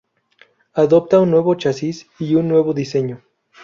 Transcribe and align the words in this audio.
Adopta 0.73 1.19
un 1.19 1.29
nuevo 1.29 1.53
chasis 1.55 2.07
y 2.17 2.33
un 2.33 2.47
nuevo 2.47 2.73
diseño. 2.73 3.21